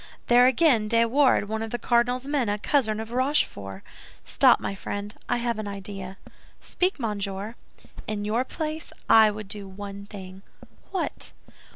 [0.25, 0.87] "There again!
[0.87, 3.83] De Wardes, one of the cardinal's men, a cousin of Rochefort!
[4.23, 6.17] Stop, my friend, I have an idea."
[6.59, 7.53] "Speak, monsieur."
[8.07, 10.41] "In your place, I would do one thing."
[10.89, 11.33] "What?"